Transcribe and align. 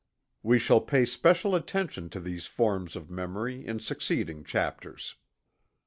We 0.41 0.57
shall 0.57 0.81
pay 0.81 1.05
special 1.05 1.53
attention 1.53 2.09
to 2.09 2.19
these 2.19 2.47
forms 2.47 2.95
of 2.95 3.11
memory, 3.11 3.63
in 3.67 3.79
succeeding 3.79 4.43
chapters. 4.43 5.13